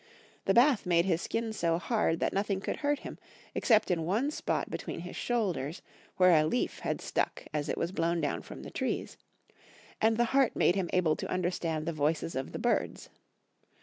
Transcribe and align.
The 0.45 0.55
bath 0.55 0.87
made 0.87 1.05
his 1.05 1.21
skin 1.21 1.53
so 1.53 1.77
hard 1.77 2.19
that 2.21 2.33
nothing 2.33 2.59
could 2.59 2.77
hurt 2.77 3.01
him, 3.01 3.19
except 3.53 3.91
in 3.91 4.03
one 4.03 4.31
spot 4.31 4.67
between 4.71 5.01
his 5.01 5.15
shoulders, 5.15 5.83
where 6.17 6.31
a 6.31 6.43
leaf 6.47 6.79
had 6.79 7.01
stuck 7.01 7.45
as 7.53 7.69
it 7.69 7.77
was 7.77 7.91
blown 7.91 8.19
down 8.19 8.41
from 8.41 8.63
the 8.63 8.71
trees; 8.71 9.15
and 10.01 10.17
the 10.17 10.25
heart 10.33 10.55
made 10.55 10.73
him 10.75 10.89
able 10.91 11.15
to 11.17 11.27
miderstand 11.27 11.85
the 11.85 11.93
voices 11.93 12.33
of 12.33 12.51
the 12.51 12.57
birds. 12.57 13.09